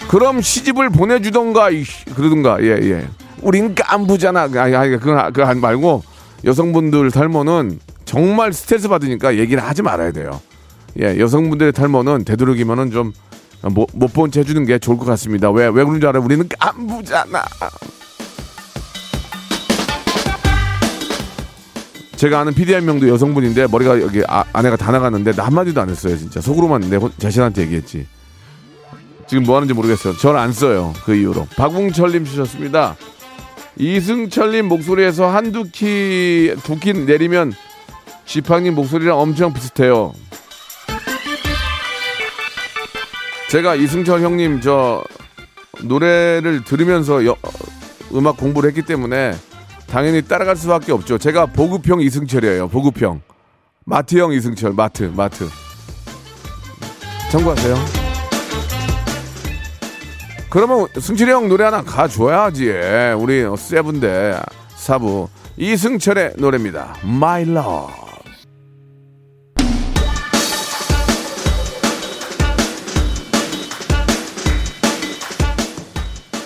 그럼 0.08 0.42
시집을 0.42 0.90
보내주던가 0.90 1.70
이씨, 1.70 2.06
그러던가 2.06 2.62
예 2.62 2.78
예. 2.82 3.08
우린 3.42 3.76
깐부잖아. 3.76 4.44
아니, 4.56 4.76
아니, 4.76 4.98
그거, 4.98 5.30
그거 5.32 5.54
말고 5.54 6.04
여성분들 6.46 7.12
탈모는 7.12 7.80
정말 8.06 8.54
스트레스 8.54 8.88
받으니까 8.88 9.38
얘기를 9.38 9.62
하지 9.64 9.82
말아야 9.82 10.12
돼요. 10.12 10.40
예, 11.02 11.20
여성분들의 11.20 11.74
탈모는 11.74 12.24
되도록이면은 12.24 12.92
좀 12.92 13.14
못본채 13.94 14.42
해주는 14.42 14.66
게 14.66 14.80
좋을 14.80 14.98
것 14.98 15.06
같습니다. 15.06 15.52
왜, 15.52 15.66
왜 15.66 15.84
그런 15.84 16.00
줄 16.00 16.08
알아요? 16.08 16.24
우리는 16.24 16.48
깐부잖아. 16.60 17.44
제가 22.18 22.40
아는 22.40 22.54
PD 22.54 22.74
한 22.74 22.86
명도 22.86 23.10
여성분인데 23.10 23.68
머리가 23.68 24.00
여기 24.02 24.22
아, 24.28 24.44
아내가 24.54 24.78
다 24.78 24.92
나갔는데 24.92 25.34
나 25.34 25.46
한마디도 25.46 25.82
안 25.82 25.90
했어요 25.90 26.18
진짜. 26.18 26.40
속으로만 26.42 26.82
내 26.90 26.96
혼- 26.96 27.12
자신한테 27.18 27.64
얘기했지. 27.64 28.08
지금 29.28 29.44
뭐 29.44 29.56
하는지 29.56 29.74
모르겠어요. 29.74 30.16
저를 30.18 30.40
안 30.40 30.54
써요 30.54 30.94
그 31.06 31.16
이후로. 31.16 31.48
박웅철님 31.58 32.26
주셨습니다. 32.26 32.96
이승철님 33.78 34.68
목소리에서 34.68 35.28
한두 35.28 35.66
키 35.72 36.56
두 36.64 36.80
키 36.80 36.94
내리면 36.94 37.52
지팡님 38.26 38.76
목소리랑 38.76 39.20
엄청 39.20 39.54
비슷해요. 39.54 40.14
제가 43.50 43.76
이승철 43.76 44.22
형님 44.22 44.62
저 44.62 45.04
노래를 45.82 46.64
들으면서 46.64 47.26
여- 47.26 47.36
음악 48.14 48.38
공부를 48.38 48.70
했기 48.70 48.82
때문에 48.82 49.34
당연히 49.96 50.22
따라갈 50.22 50.58
수밖에 50.58 50.92
없죠. 50.92 51.18
제가 51.18 51.46
보급형 51.46 52.02
이승철이에요. 52.02 52.68
보급형. 52.68 53.22
마트형 53.86 54.34
이승철. 54.34 54.74
마트. 54.74 55.04
마트. 55.04 55.48
참고하세요. 57.32 57.76
그러면 60.50 60.88
승철이 61.00 61.32
형 61.32 61.48
노래 61.48 61.64
하나 61.64 61.82
가줘야지. 61.82 62.74
우리 63.18 63.46
세븐데 63.56 64.38
사부 64.76 65.30
이승철의 65.56 66.34
노래입니다. 66.40 66.98
My 67.06 67.44
Love. 67.44 68.05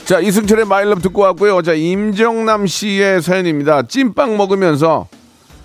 자, 0.09 0.19
이승철의 0.19 0.65
마일럽 0.65 1.03
듣고 1.03 1.21
왔고요. 1.21 1.61
자, 1.61 1.73
임정남 1.75 2.65
씨의 2.65 3.21
사연입니다. 3.21 3.83
찐빵 3.83 4.37
먹으면서 4.37 5.07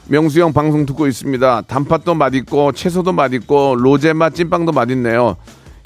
명수 0.07 0.39
형 0.39 0.53
방송 0.53 0.85
듣고 0.85 1.07
있습니다. 1.07 1.63
단팥도 1.63 2.13
맛있고 2.13 2.73
채소도 2.73 3.13
맛있고 3.13 3.75
로제 3.79 4.13
맛 4.13 4.35
찐빵도 4.35 4.73
맛있네요. 4.73 5.37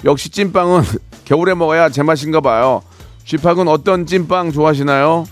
역시 0.03 0.29
찐빵은 0.29 0.83
겨울에 1.23 1.53
먹어야 1.53 1.87
제맛인가 1.87 2.41
봐요. 2.41 2.81
쥐팍은 3.23 3.69
어떤 3.69 4.05
찐빵 4.05 4.51
좋아하시나요? 4.51 5.23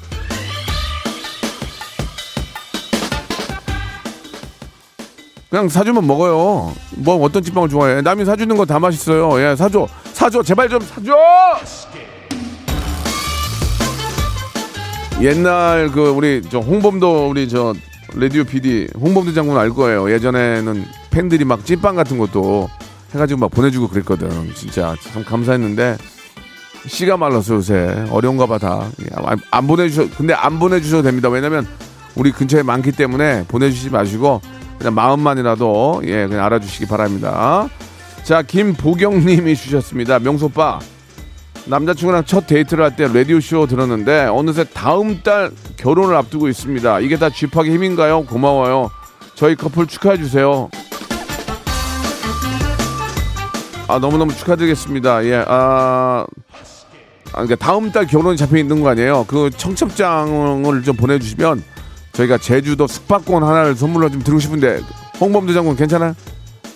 그냥 5.50 5.70
사주면 5.70 6.06
먹어요. 6.06 6.74
뭐 6.98 7.24
어떤 7.24 7.42
찐빵을 7.44 7.68
좋아해? 7.68 8.02
남이 8.02 8.24
사주는 8.24 8.56
거 8.56 8.66
다 8.66 8.80
맛있어요. 8.80 9.42
예, 9.42 9.56
사줘. 9.56 9.88
사줘. 10.14 10.44
제발 10.44 10.68
좀 10.70 10.80
사줘! 10.82 11.14
옛날 15.22 15.90
그 15.92 16.10
우리 16.10 16.42
저 16.48 16.60
홍범도 16.60 17.30
우리 17.30 17.50
저 17.50 17.74
라디오 18.16 18.44
PD 18.44 18.88
홍범도 19.00 19.34
장군 19.34 19.58
알 19.58 19.72
거예요. 19.72 20.12
예전에는 20.12 20.86
팬들이 21.10 21.44
막 21.44 21.66
찐빵 21.66 21.96
같은 21.96 22.20
것도 22.20 22.70
해가지고 23.14 23.40
막 23.40 23.52
보내주고 23.52 23.88
그랬거든. 23.88 24.54
진짜 24.54 24.96
참 25.12 25.24
감사했는데 25.26 25.98
씨가 26.86 27.18
말랐어 27.18 27.56
요새 27.56 28.06
어려운가 28.12 28.46
봐 28.46 28.60
다. 28.60 28.90
예, 29.02 29.06
안, 29.16 29.40
안 29.50 29.68
보내주셔. 29.68 30.08
근데 30.16 30.34
안 30.34 30.60
보내주셔도 30.60 31.02
됩니다. 31.02 31.30
왜냐면 31.30 31.68
우리 32.16 32.32
근처에 32.32 32.62
많기 32.62 32.92
때문에 32.92 33.46
보내주시지 33.48 33.90
마시고 33.90 34.42
그냥 34.78 34.94
마음만이라도 34.94 36.02
예 36.06 36.28
그냥 36.28 36.46
알아주시기 36.46 36.86
바랍니다. 36.86 37.68
자 38.24 38.44
김보경님이 38.44 39.56
주셨습니다. 39.56 40.20
명소빠. 40.20 40.80
남자친구랑 41.68 42.26
첫 42.26 42.48
데이트를 42.48 42.84
할 42.84 42.96
때 42.96 43.08
라디오 43.08 43.40
쇼 43.40 43.68
들었는데 43.68 44.26
어느새 44.32 44.64
다음 44.64 45.22
달 45.22 45.52
결혼을 45.78 46.16
앞두고 46.16 46.48
있습니다. 46.48 47.00
이게 47.02 47.18
다 47.18 47.30
쥐팍의 47.30 47.72
힘인가요? 47.72 48.24
고마워요. 48.26 48.90
저희 49.36 49.56
커플 49.56 49.86
축하해 49.86 50.18
주세요. 50.18 50.70
아 53.90 54.00
너무너무 54.00 54.34
축하드리겠습니다. 54.34 55.24
예, 55.26 55.44
아, 55.48 56.26
아 57.28 57.32
그러니까 57.32 57.56
다음 57.56 57.92
달 57.92 58.06
결혼이 58.08 58.36
잡혀 58.38 58.58
있는 58.58 58.82
거 58.82 58.90
아니에요? 58.90 59.26
그 59.28 59.50
청첩장을 59.56 60.84
좀 60.84 60.96
보내주시면 60.96 61.64
저희가 62.14 62.38
제주도 62.38 62.88
숙박권 62.88 63.44
하나를 63.44 63.76
선물로 63.76 64.10
좀 64.10 64.24
드리고 64.24 64.40
싶은데 64.40 64.82
홍범도 65.20 65.54
장군 65.54 65.76
괜찮아요? 65.76 66.16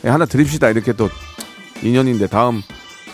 예, 0.05 0.09
하나 0.09 0.25
드립시다. 0.25 0.69
이렇게 0.69 0.93
또 0.93 1.09
인연인데 1.81 2.27
다음 2.27 2.61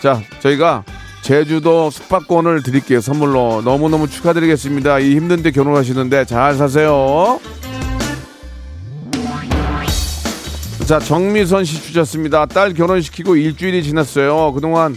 자 0.02 0.20
저희가 0.40 0.84
제주도 1.28 1.90
숙박권을 1.90 2.62
드릴게요. 2.62 3.02
선물로 3.02 3.60
너무너무 3.62 4.08
축하드리겠습니다. 4.08 4.98
이 5.00 5.14
힘든데 5.14 5.50
결혼하시는데 5.50 6.24
잘 6.24 6.54
사세요. 6.54 7.38
자 10.86 10.98
정미선 10.98 11.66
씨 11.66 11.82
주셨습니다. 11.82 12.46
딸 12.46 12.72
결혼시키고 12.72 13.36
일주일이 13.36 13.82
지났어요. 13.82 14.54
그동안 14.54 14.96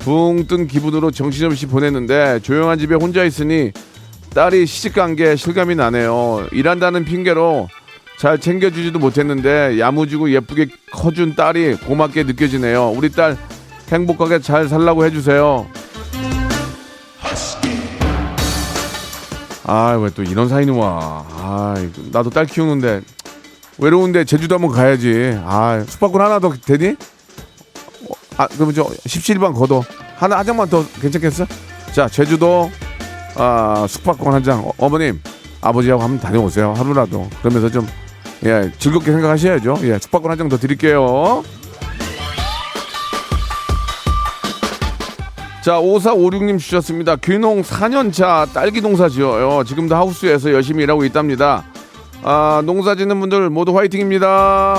붕 0.00 0.48
뜬 0.48 0.66
기분으로 0.66 1.12
정신없이 1.12 1.66
보냈는데 1.66 2.40
조용한 2.40 2.80
집에 2.80 2.96
혼자 2.96 3.22
있으니 3.22 3.70
딸이 4.34 4.66
시집간 4.66 5.14
게 5.14 5.36
실감이 5.36 5.76
나네요. 5.76 6.48
일한다는 6.50 7.04
핑계로 7.04 7.68
잘 8.18 8.40
챙겨주지도 8.40 8.98
못했는데 8.98 9.78
야무지고 9.78 10.32
예쁘게 10.32 10.66
커준 10.90 11.36
딸이 11.36 11.76
고맙게 11.86 12.24
느껴지네요. 12.24 12.90
우리 12.96 13.10
딸 13.10 13.36
행복하게 13.92 14.40
잘 14.40 14.68
살라고 14.68 15.04
해주세요. 15.06 15.66
아, 19.64 19.92
왜 20.00 20.10
또 20.10 20.22
이런 20.22 20.48
사연이 20.48 20.70
와. 20.70 21.24
아, 21.30 21.74
나도 22.10 22.30
딸 22.30 22.46
키우는데 22.46 23.02
외로운데 23.78 24.24
제주도 24.24 24.54
한번 24.54 24.70
가야지. 24.72 25.38
아, 25.44 25.84
숙박권 25.86 26.20
하나 26.20 26.38
더 26.38 26.52
되니? 26.54 26.88
어, 28.08 28.12
아, 28.38 28.46
그러면 28.48 28.74
저 28.74 28.84
17번 28.84 29.54
걷어. 29.54 29.82
하나, 30.16 30.38
한 30.38 30.46
장만 30.46 30.68
더 30.68 30.84
괜찮겠어? 31.00 31.46
자, 31.92 32.08
제주도, 32.08 32.70
아, 33.36 33.86
숙박권 33.88 34.32
한 34.32 34.42
장. 34.42 34.64
어, 34.78 34.88
머님 34.88 35.20
아버지하고 35.60 36.02
한번 36.02 36.18
다녀오세요. 36.20 36.72
하루라도. 36.74 37.28
그러면서 37.40 37.68
좀, 37.70 37.86
예, 38.44 38.72
즐겁게 38.78 39.12
생각하셔야죠. 39.12 39.78
예, 39.82 39.98
숙박권 39.98 40.30
한 40.30 40.38
장 40.38 40.48
더 40.48 40.56
드릴게요. 40.56 41.42
자, 45.68 45.74
5456님 45.74 46.58
주셨습니다. 46.58 47.16
귀농 47.16 47.60
4년차 47.60 48.50
딸기 48.54 48.80
농사 48.80 49.06
지어요. 49.06 49.62
지금도 49.64 49.94
하우스에서 49.94 50.50
열심히 50.50 50.82
일하고 50.84 51.04
있답니다. 51.04 51.62
아, 52.22 52.62
농사 52.64 52.94
짓는 52.94 53.20
분들 53.20 53.50
모두 53.50 53.76
화이팅입니다. 53.76 54.76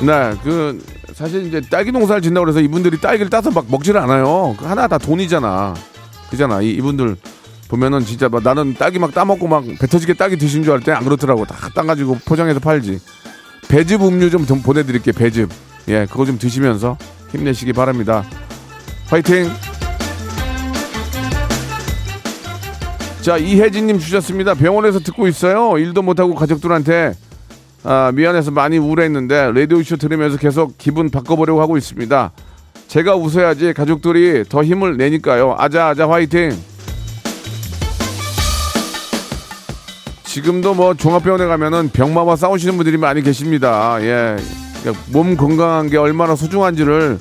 네, 0.00 0.32
그, 0.42 0.82
사실 1.12 1.46
이제 1.46 1.60
딸기 1.60 1.92
농사를 1.92 2.22
짓는다고 2.22 2.46
그래서 2.46 2.60
이분들이 2.60 2.98
딸기를 3.02 3.28
따서 3.28 3.50
막 3.50 3.66
먹지를 3.68 4.00
않아요. 4.00 4.56
그 4.58 4.64
하나 4.64 4.88
다 4.88 4.96
돈이잖아. 4.96 5.74
그잖아. 6.30 6.62
이, 6.62 6.70
이분들 6.70 7.16
보면은 7.68 8.00
진짜 8.00 8.30
막 8.30 8.42
나는 8.42 8.76
딸기 8.78 8.98
막 8.98 9.12
따먹고 9.12 9.46
막 9.46 9.62
뱉어지게 9.78 10.14
딸기 10.14 10.38
드신 10.38 10.62
줄 10.62 10.72
알 10.72 10.80
때 10.80 10.92
안 10.92 11.04
그렇더라고. 11.04 11.44
다 11.44 11.68
따가지고 11.74 12.16
포장해서 12.24 12.60
팔지. 12.60 12.98
배즙 13.68 14.00
음료 14.04 14.30
좀, 14.30 14.46
좀 14.46 14.62
보내드릴게요. 14.62 15.12
배즙. 15.12 15.67
예, 15.88 16.06
그거 16.06 16.24
좀 16.24 16.38
드시면서 16.38 16.96
힘내시기 17.30 17.72
바랍니다. 17.72 18.24
화이팅! 19.08 19.50
자, 23.22 23.36
이혜진님 23.36 23.98
주셨습니다. 23.98 24.54
병원에서 24.54 25.00
듣고 25.00 25.26
있어요. 25.28 25.76
일도 25.78 26.02
못하고 26.02 26.34
가족들한테 26.34 27.14
아, 27.84 28.10
미안해서 28.14 28.50
많이 28.50 28.78
우울했는데 28.78 29.52
라디오쇼 29.52 29.96
들으면서 29.96 30.36
계속 30.36 30.76
기분 30.78 31.10
바꿔보려고 31.10 31.60
하고 31.60 31.76
있습니다. 31.76 32.32
제가 32.88 33.16
웃어야지 33.16 33.72
가족들이 33.74 34.44
더 34.48 34.64
힘을 34.64 34.96
내니까요. 34.96 35.56
아자아자 35.58 36.08
화이팅! 36.08 36.56
지금도 40.24 40.74
뭐 40.74 40.94
종합병원에 40.94 41.46
가면은 41.46 41.90
병마와 41.90 42.36
싸우시는 42.36 42.76
분들이 42.76 42.96
많이 42.96 43.22
계십니다. 43.22 43.98
예. 44.00 44.36
그러니까 44.80 45.04
몸 45.12 45.36
건강한 45.36 45.88
게 45.88 45.96
얼마나 45.96 46.34
소중한지를 46.36 47.18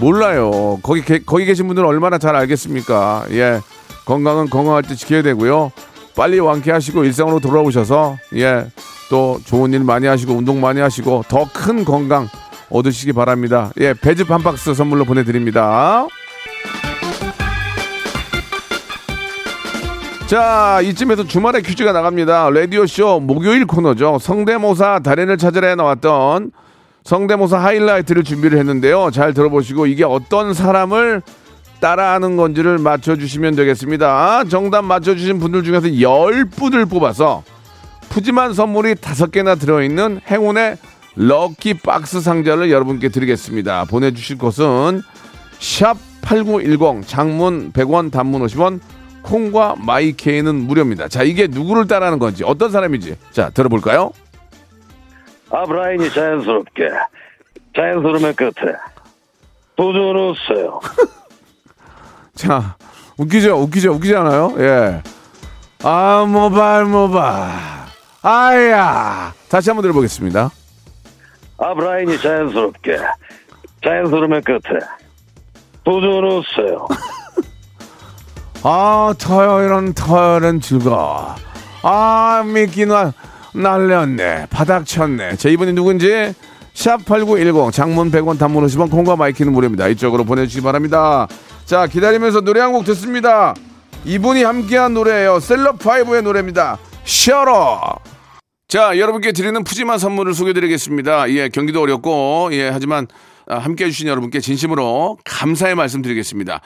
몰라요. 0.00 0.78
거기 0.82 1.02
게, 1.02 1.20
거기 1.24 1.44
계신 1.44 1.66
분들은 1.66 1.86
얼마나 1.88 2.18
잘 2.18 2.36
알겠습니까? 2.36 3.26
예. 3.30 3.60
건강은 4.06 4.48
건강할 4.50 4.82
때 4.82 4.94
지켜야 4.94 5.22
되고요. 5.22 5.72
빨리 6.16 6.38
완쾌하시고 6.38 7.04
일상으로 7.04 7.40
돌아오셔서 7.40 8.16
예. 8.36 8.66
또 9.08 9.40
좋은 9.44 9.72
일 9.72 9.80
많이 9.84 10.06
하시고 10.06 10.32
운동 10.34 10.60
많이 10.60 10.80
하시고 10.80 11.24
더 11.28 11.46
큰 11.52 11.84
건강 11.84 12.28
얻으시기 12.70 13.12
바랍니다. 13.12 13.72
예. 13.80 13.94
배즙 13.94 14.30
한 14.30 14.42
박스 14.42 14.72
선물로 14.74 15.04
보내 15.04 15.24
드립니다. 15.24 16.06
자, 20.28 20.80
이쯤에서 20.82 21.24
주말에 21.24 21.60
퀴즈가 21.60 21.90
나갑니다. 21.92 22.50
라디오쇼 22.50 23.18
목요일 23.20 23.66
코너죠. 23.66 24.18
성대모사 24.20 25.00
달인을 25.00 25.36
찾으러 25.38 25.74
나왔던 25.74 26.52
성대모사 27.04 27.58
하이라이트를 27.58 28.24
준비를 28.24 28.58
했는데요. 28.58 29.10
잘 29.12 29.34
들어보시고 29.34 29.86
이게 29.86 30.04
어떤 30.04 30.54
사람을 30.54 31.22
따라하는 31.80 32.36
건지를 32.36 32.78
맞춰주시면 32.78 33.56
되겠습니다. 33.56 34.44
정답 34.44 34.82
맞춰주신 34.82 35.38
분들 35.38 35.64
중에서 35.64 35.88
10분을 35.88 36.88
뽑아서 36.88 37.42
푸짐한 38.10 38.54
선물이 38.54 38.96
5개나 38.96 39.58
들어있는 39.58 40.20
행운의 40.28 40.76
럭키 41.16 41.74
박스 41.74 42.20
상자를 42.20 42.70
여러분께 42.70 43.08
드리겠습니다. 43.08 43.84
보내주실 43.86 44.38
곳은 44.38 45.02
샵 45.58 45.96
8910 46.22 47.06
장문 47.06 47.72
100원 47.72 48.10
단문 48.10 48.44
50원 48.46 48.80
콩과 49.22 49.76
마이케이는 49.78 50.54
무료입니다. 50.54 51.08
자, 51.08 51.22
이게 51.22 51.46
누구를 51.46 51.86
따라하는 51.86 52.18
건지 52.18 52.42
어떤 52.44 52.70
사람인지 52.70 53.16
자, 53.32 53.50
들어볼까요? 53.50 54.12
아, 55.50 55.64
브라인이 55.64 56.10
자연스럽게, 56.10 56.88
자연스러움의 57.76 58.34
끝에 58.34 58.72
도전했어요. 59.76 60.80
자, 62.34 62.76
웃기죠? 63.18 63.56
웃기죠? 63.62 63.92
웃기지 63.92 64.14
않아요? 64.16 64.54
예. 64.58 65.02
아, 65.82 66.24
모발, 66.28 66.84
모발. 66.84 67.50
아야. 68.22 69.32
다시 69.48 69.70
한번 69.70 69.82
들어보겠습니다. 69.82 70.50
아, 71.58 71.74
브라인이 71.74 72.18
자연스럽게, 72.20 72.96
자연스러움의 73.84 74.42
끝에 74.42 74.78
도전했어요. 75.84 76.86
아, 78.62 79.12
토요일은 79.18 79.94
토요일은 79.94 80.60
즐거워. 80.60 81.34
아, 81.82 82.42
미끼 82.46 82.84
날, 82.86 83.12
날렸네. 83.54 84.46
바닥 84.50 84.86
쳤네. 84.86 85.36
자, 85.36 85.48
이분이 85.48 85.72
누군지 85.72 86.34
샵8910 86.74 87.72
장문 87.72 88.10
100원 88.10 88.38
단문 88.38 88.64
50원 88.66 88.90
콩과 88.90 89.16
마이키는 89.16 89.52
무료입니다. 89.52 89.88
이쪽으로 89.88 90.24
보내주시기 90.24 90.62
바랍니다. 90.62 91.26
자, 91.64 91.86
기다리면서 91.86 92.40
노래 92.42 92.60
한 92.60 92.72
곡 92.72 92.84
듣습니다. 92.84 93.54
이분이 94.04 94.42
함께한 94.44 94.94
노래예요. 94.94 95.38
셀럽5의 95.38 96.22
노래입니다. 96.22 96.78
셔터. 97.04 97.80
자, 98.68 98.96
여러분께 98.96 99.32
드리는 99.32 99.62
푸짐한 99.64 99.98
선물을 99.98 100.32
소개드리겠습니다. 100.32 101.28
예, 101.30 101.48
경기도 101.48 101.82
어렵고, 101.82 102.50
예, 102.52 102.68
하지만 102.68 103.08
아, 103.48 103.58
함께 103.58 103.86
해주신 103.86 104.06
여러분께 104.06 104.38
진심으로 104.38 105.18
감사의 105.24 105.74
말씀 105.74 106.02
드리겠습니다. 106.02 106.60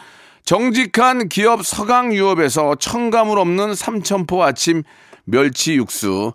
정직한 0.44 1.28
기업 1.30 1.64
서강유업에서 1.64 2.74
첨가물 2.74 3.38
없는 3.38 3.74
삼천포 3.74 4.42
아침 4.44 4.82
멸치 5.24 5.76
육수, 5.76 6.34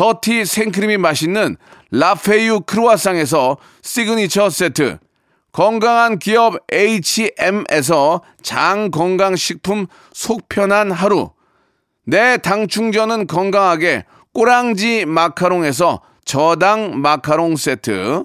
더티 0.00 0.46
생크림이 0.46 0.96
맛있는 0.96 1.58
라페유 1.90 2.60
크루아상에서 2.60 3.58
시그니처 3.82 4.48
세트, 4.48 4.96
건강한 5.52 6.18
기업 6.18 6.54
H&M에서 6.72 8.22
장건강식품 8.40 9.88
속편한 10.14 10.90
하루, 10.90 11.32
내 12.06 12.38
당 12.38 12.66
충전은 12.66 13.26
건강하게 13.26 14.06
꼬랑지 14.32 15.04
마카롱에서 15.04 16.00
저당 16.24 17.02
마카롱 17.02 17.56
세트, 17.56 18.24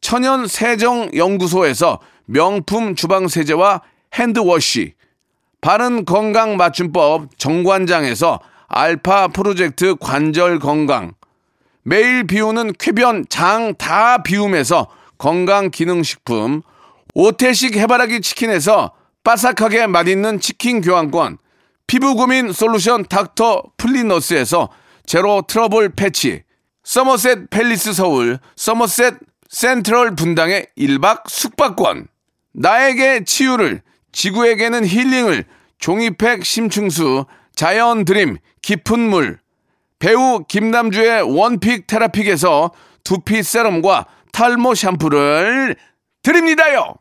천연 0.00 0.46
세정 0.46 1.10
연구소에서 1.14 2.00
명품 2.24 2.94
주방 2.94 3.28
세제와 3.28 3.82
hand 4.14 4.50
wash, 4.50 4.94
바른 5.60 6.06
건강 6.06 6.56
맞춤법 6.56 7.36
정관장에서 7.36 8.40
알파 8.72 9.28
프로젝트 9.28 9.94
관절 9.96 10.58
건강, 10.58 11.12
매일 11.82 12.26
비우는 12.26 12.72
쾌변 12.78 13.26
장 13.28 13.74
다 13.74 14.22
비움에서 14.22 14.88
건강 15.18 15.70
기능 15.70 16.02
식품, 16.02 16.62
오태식 17.14 17.76
해바라기 17.76 18.22
치킨에서 18.22 18.92
바삭하게 19.24 19.88
맛있는 19.88 20.40
치킨 20.40 20.80
교환권, 20.80 21.36
피부 21.86 22.14
고민 22.14 22.50
솔루션 22.50 23.04
닥터 23.04 23.62
플리너스에서 23.76 24.70
제로 25.04 25.42
트러블 25.46 25.90
패치, 25.90 26.42
서머셋 26.82 27.50
팰리스 27.50 27.92
서울, 27.92 28.38
서머셋 28.56 29.18
센트럴 29.50 30.14
분당의 30.14 30.68
1박 30.78 31.28
숙박권, 31.28 32.08
나에게 32.54 33.24
치유를, 33.24 33.82
지구에게는 34.12 34.86
힐링을, 34.86 35.44
종이팩 35.78 36.46
심층수, 36.46 37.26
자연 37.54 38.04
드림, 38.04 38.38
깊은 38.62 38.98
물, 38.98 39.38
배우 39.98 40.44
김남주의 40.48 41.22
원픽 41.22 41.86
테라픽에서 41.86 42.72
두피 43.04 43.42
세럼과 43.42 44.06
탈모 44.32 44.74
샴푸를 44.74 45.76
드립니다요! 46.22 46.94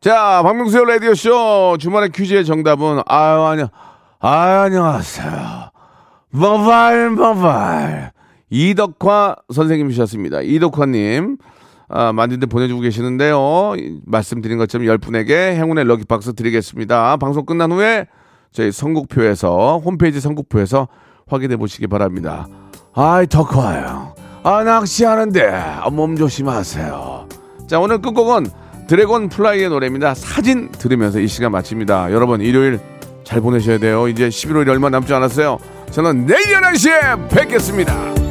자, 0.00 0.42
박명수의 0.44 0.86
라디오쇼 0.86 1.76
주말의 1.80 2.12
퀴즈의 2.12 2.46
정답은, 2.46 3.02
아유, 3.06 3.42
안녕, 3.42 3.68
아유, 4.20 4.60
안녕하세요. 4.60 5.70
모발, 6.30 7.10
모발. 7.10 8.12
이덕화 8.50 9.36
선생님이셨습니다. 9.52 10.42
이덕화님. 10.42 11.38
아, 11.90 12.12
만든데 12.12 12.46
보내주고 12.46 12.82
계시는데요. 12.82 13.74
이, 13.78 14.00
말씀드린 14.04 14.58
것처럼 14.58 14.86
10분에게 14.86 15.54
행운의 15.54 15.84
럭키박스 15.84 16.34
드리겠습니다. 16.34 17.16
방송 17.16 17.46
끝난 17.46 17.72
후에 17.72 18.06
저희 18.52 18.72
선곡표에서, 18.72 19.78
홈페이지 19.84 20.20
선곡표에서 20.20 20.88
확인해 21.26 21.56
보시기 21.56 21.86
바랍니다. 21.86 22.46
아이, 22.94 23.26
덕화요. 23.26 24.14
아, 24.42 24.64
낚시하는데, 24.64 25.46
아, 25.46 25.88
몸 25.90 26.16
조심하세요. 26.16 27.28
자, 27.66 27.78
오늘 27.78 28.00
끝곡은 28.00 28.46
드래곤 28.86 29.28
플라이의 29.28 29.68
노래입니다. 29.68 30.14
사진 30.14 30.70
들으면서 30.72 31.20
이 31.20 31.26
시간 31.26 31.52
마칩니다. 31.52 32.12
여러분, 32.12 32.40
일요일 32.40 32.80
잘 33.28 33.42
보내셔야 33.42 33.76
돼요. 33.76 34.08
이제 34.08 34.30
11월이 34.30 34.68
얼마 34.70 34.88
남지 34.88 35.12
않았어요. 35.12 35.58
저는 35.90 36.24
내일 36.24 36.46
11시에 36.46 37.28
뵙겠습니다. 37.28 38.27